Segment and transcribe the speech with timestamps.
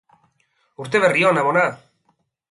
[0.83, 1.67] Urte berri on, amona!